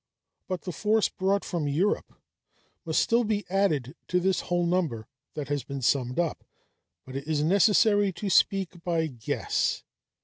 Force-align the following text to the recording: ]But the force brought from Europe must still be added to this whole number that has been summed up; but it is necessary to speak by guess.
]But 0.47 0.63
the 0.63 0.71
force 0.71 1.09
brought 1.09 1.45
from 1.45 1.67
Europe 1.67 2.15
must 2.85 2.99
still 3.03 3.23
be 3.23 3.45
added 3.51 3.95
to 4.07 4.19
this 4.19 4.39
whole 4.39 4.65
number 4.65 5.05
that 5.35 5.49
has 5.49 5.63
been 5.63 5.83
summed 5.83 6.17
up; 6.17 6.43
but 7.05 7.15
it 7.15 7.27
is 7.27 7.43
necessary 7.43 8.11
to 8.13 8.27
speak 8.27 8.83
by 8.83 9.05
guess. 9.05 9.83